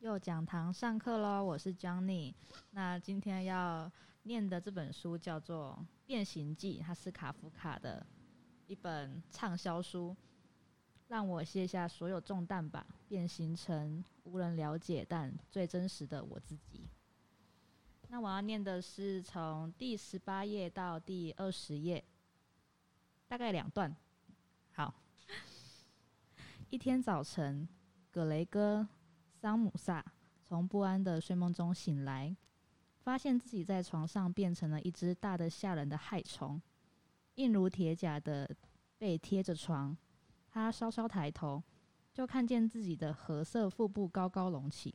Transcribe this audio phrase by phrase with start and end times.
[0.00, 2.32] 又讲堂上课喽，我是 Johnny。
[2.70, 3.90] 那今天要
[4.22, 8.06] 念的这本书叫做《变形记》，它是卡夫卡的
[8.66, 10.16] 一本畅销书。
[11.08, 16.88] 让我卸下所有重担吧，变形成无人了解但最真实的我自己。
[18.08, 22.02] 那我要念的是从第十八页到第二十页，
[23.28, 23.94] 大概两段。
[24.72, 24.94] 好，
[26.70, 27.68] 一天早晨，
[28.10, 28.88] 葛雷戈。
[29.40, 30.04] 桑姆萨
[30.42, 32.36] 从不安的睡梦中醒来，
[32.98, 36.60] 发现自己在床上变成了一只大的吓人的害虫，
[37.36, 38.54] 硬如铁甲的
[38.98, 39.96] 背贴着床。
[40.50, 41.62] 他稍稍抬头，
[42.12, 44.94] 就看见自己的褐色腹部高高隆起，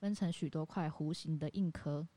[0.00, 2.08] 分成许多块弧形的硬壳。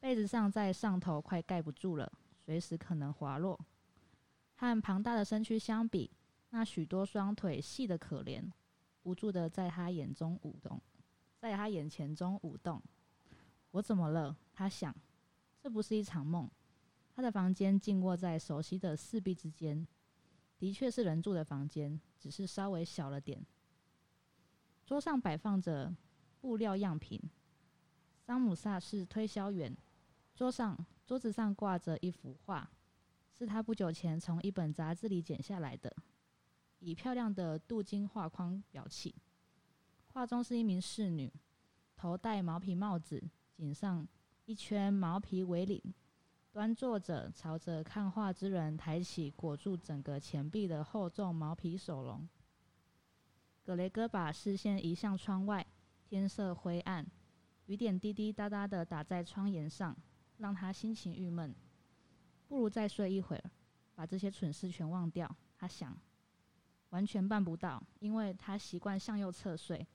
[0.00, 2.10] 被子上在上头快盖不住了，
[2.44, 3.56] 随时可能滑落。
[4.56, 6.10] 和庞大的身躯相比，
[6.50, 8.50] 那许多双腿细得可怜。
[9.06, 10.82] 无助的在他眼中舞动，
[11.38, 12.82] 在他眼前中舞动。
[13.70, 14.36] 我怎么了？
[14.52, 14.92] 他想，
[15.60, 16.50] 这不是一场梦。
[17.14, 19.86] 他的房间静卧在熟悉的四壁之间，
[20.58, 23.40] 的确是人住的房间，只是稍微小了点。
[24.84, 25.94] 桌上摆放着
[26.40, 27.20] 布料样品。
[28.18, 29.74] 桑姆萨是推销员。
[30.34, 32.68] 桌上桌子上挂着一幅画，
[33.32, 35.94] 是他不久前从一本杂志里剪下来的。
[36.86, 39.12] 以漂亮的镀金画框表起，
[40.12, 41.32] 画中是一名侍女，
[41.96, 43.20] 头戴毛皮帽子，
[43.56, 44.06] 颈上
[44.44, 45.82] 一圈毛皮围领，
[46.52, 52.28] 端坐着，朝着看画之人抬起裹住整个前臂的厚重毛皮手笼。
[53.64, 55.66] 格雷戈把视线移向窗外，
[56.04, 57.04] 天色灰暗，
[57.64, 59.96] 雨点滴滴答答的打在窗沿上，
[60.36, 61.52] 让他心情郁闷。
[62.46, 63.50] 不如再睡一会儿，
[63.96, 65.28] 把这些蠢事全忘掉。
[65.58, 65.98] 他想。
[66.90, 69.86] 完全办不到，因为他习惯向右侧睡，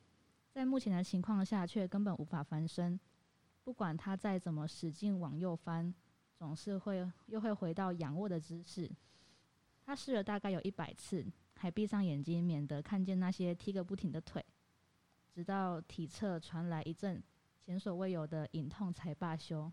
[0.52, 3.00] 在目前的情况下却根本无法翻身。
[3.64, 5.94] 不管他再怎么使劲往右翻，
[6.36, 8.90] 总是会又会回到仰卧的姿势。
[9.84, 14.44] 他试了大概有一百次，还闭上眼睛，免得看见那些踢个不停的腿，
[15.34, 17.22] 直到体侧传来一阵
[17.60, 19.72] 前所未有的隐痛才罢休。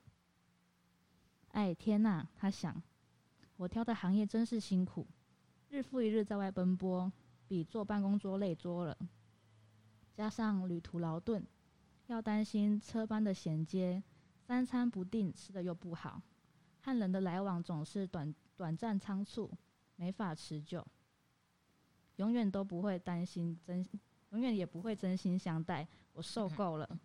[1.52, 2.28] 哎，天哪！
[2.36, 2.80] 他想，
[3.56, 5.06] 我挑的行业真是辛苦。
[5.70, 7.12] 日复一日在外奔波，
[7.46, 8.96] 比坐办公桌累多了。
[10.14, 11.46] 加上旅途劳顿，
[12.06, 14.02] 要担心车班的衔接，
[14.46, 16.22] 三餐不定，吃的又不好，
[16.80, 19.50] 和人的来往总是短短暂仓促，
[19.96, 20.84] 没法持久。
[22.16, 23.86] 永远都不会担心真，
[24.30, 25.86] 永远也不会真心相待。
[26.14, 26.98] 我受够了。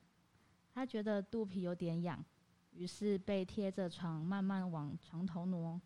[0.74, 2.24] 他觉得肚皮有点痒，
[2.72, 5.80] 于是被贴着床，慢慢往床头挪，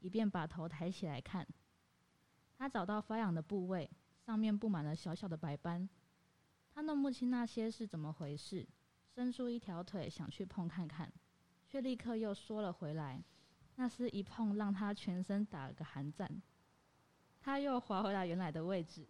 [0.00, 1.44] 以便把头抬起来看。
[2.60, 3.90] 他找到发痒的部位，
[4.26, 5.88] 上面布满了小小的白斑。
[6.74, 8.68] 他弄不清那些是怎么回事，
[9.14, 11.10] 伸出一条腿想去碰看看，
[11.66, 13.24] 却立刻又缩了回来。
[13.76, 16.30] 那是一碰让他全身打了个寒战。
[17.40, 19.08] 他又滑回来原来的位置。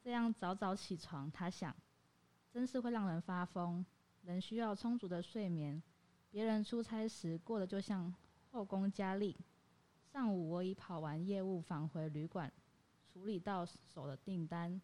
[0.00, 1.74] 这样早早起床，他想，
[2.52, 3.84] 真是会让人发疯。
[4.22, 5.82] 人需要充足的睡眠。
[6.30, 8.14] 别人出差时过得就像
[8.52, 9.36] 后宫佳丽。
[10.12, 12.52] 上午我已跑完业务，返回旅馆。
[13.12, 14.80] 处理到手的订单，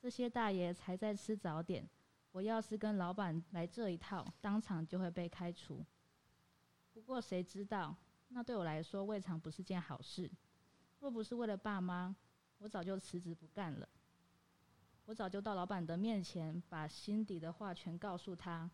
[0.00, 1.88] 这些大爷才在吃早点。
[2.32, 5.86] 我要是跟老板来这一套，当场就会被开除。
[6.92, 7.96] 不过谁知道，
[8.30, 10.28] 那对我来说未尝不是件好事。
[10.98, 12.14] 若不是为了爸妈，
[12.58, 13.88] 我早就辞职不干了。
[15.04, 18.68] 我早就到老板的面前，把心底的话全告诉他，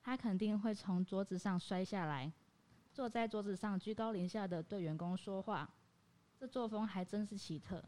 [0.00, 2.32] 他肯定会从桌子上摔下来，
[2.92, 5.72] 坐在桌子上居高临下的对员工说话。
[6.36, 7.82] 这作风还真是奇特。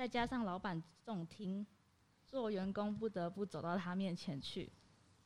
[0.00, 1.66] 再加上老板重听，
[2.24, 4.72] 做员工不得不走到他面前去。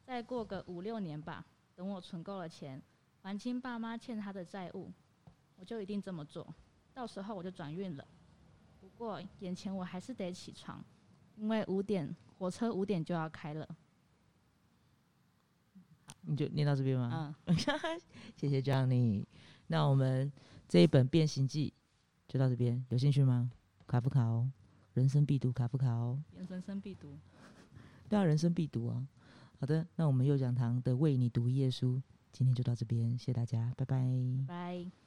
[0.05, 1.47] 再过个五六年吧，
[1.77, 2.83] 等我存够了钱，
[3.23, 4.91] 还清爸妈欠他的债务，
[5.55, 6.53] 我就一定这么做。
[6.93, 8.05] 到时候我就转运了。
[8.81, 10.84] 不过眼前我还是得起床，
[11.37, 13.77] 因为五点火车五点就要开了。
[16.22, 17.37] 你就念到这边吗？
[17.45, 17.57] 嗯，
[18.34, 19.25] 谢谢 Johnny。
[19.69, 20.33] 那我们
[20.69, 21.72] 这一本《变形记》
[22.33, 23.53] 就到这边，有兴趣吗？
[23.87, 24.51] 卡不卡哦。
[24.95, 27.09] 人生必读卡夫卡哦，人生必读，
[28.09, 29.07] 对啊，人生必读啊。
[29.61, 32.01] 好的，那我们右讲堂的为你读一页书，
[32.33, 34.07] 今天就到这边，谢谢大家，拜拜，
[34.47, 35.03] 拜。